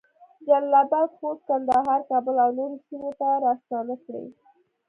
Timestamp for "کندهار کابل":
1.47-2.35